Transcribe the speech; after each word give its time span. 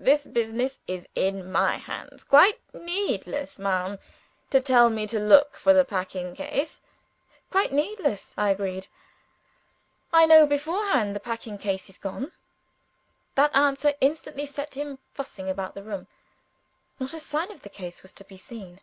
This 0.00 0.26
business 0.26 0.78
is 0.86 1.08
in 1.16 1.50
My 1.50 1.76
hands. 1.76 2.22
Quite 2.22 2.60
needless, 2.72 3.58
ma'am, 3.58 3.98
to 4.48 4.60
tell 4.60 4.90
Me 4.90 5.08
to 5.08 5.18
look 5.18 5.56
for 5.56 5.74
the 5.74 5.84
packing 5.84 6.36
case." 6.36 6.80
"Quite 7.50 7.72
needless," 7.72 8.32
I 8.38 8.50
agreed. 8.50 8.86
"I 10.12 10.24
know 10.24 10.46
beforehand 10.46 11.16
the 11.16 11.18
packing 11.18 11.58
case 11.58 11.88
is 11.90 11.98
gone." 11.98 12.30
That 13.34 13.50
answer 13.56 13.92
instantly 14.00 14.46
set 14.46 14.74
him 14.74 15.00
fussing 15.14 15.48
about 15.50 15.74
the 15.74 15.82
room. 15.82 16.06
Not 17.00 17.12
a 17.12 17.18
sign 17.18 17.50
of 17.50 17.62
the 17.62 17.68
case 17.68 18.00
was 18.04 18.12
to 18.12 18.24
be 18.24 18.36
seen. 18.36 18.80